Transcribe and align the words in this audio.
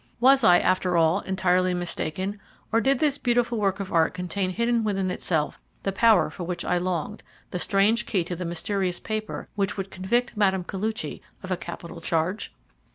Was 0.19 0.43
I, 0.43 0.57
after 0.57 0.97
all, 0.97 1.19
entirely 1.19 1.75
mistaken, 1.75 2.41
or 2.71 2.81
did 2.81 2.97
this 2.97 3.19
beautiful 3.19 3.59
work 3.59 3.79
of 3.79 3.93
art 3.93 4.15
contain 4.15 4.49
hidden 4.49 4.83
within 4.83 5.11
itself 5.11 5.59
the 5.83 5.91
power 5.91 6.31
for 6.31 6.43
which 6.43 6.65
I 6.65 6.79
longed, 6.79 7.21
the 7.51 7.59
strange 7.59 8.07
key 8.07 8.23
to 8.23 8.35
the 8.35 8.43
mysterious 8.43 8.99
paper 8.99 9.47
which 9.53 9.77
would 9.77 9.91
convict 9.91 10.35
Mme. 10.35 10.63
Koluchy 10.63 11.21
of 11.43 11.51
a 11.51 11.55
capital 11.55 12.01
charge? 12.01 12.51